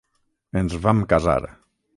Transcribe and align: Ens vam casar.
Ens 0.61 0.77
vam 0.87 1.05
casar. 1.13 1.39